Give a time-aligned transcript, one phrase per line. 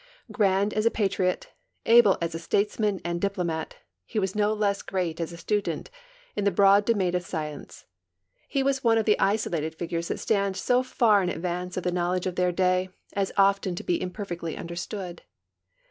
[0.31, 1.49] Grand as a patriot,
[1.85, 5.91] able as a statesman and diplomat, he was no less great as a student
[6.35, 7.85] in the broad domain of science;
[8.47, 11.91] he was one of the isolated figures that stand so far in advance of the
[11.91, 15.21] knowledge of their day as often to be imperfecth^ understood.